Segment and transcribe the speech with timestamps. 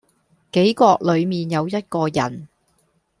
[0.51, 2.47] 杞國裏面有一個人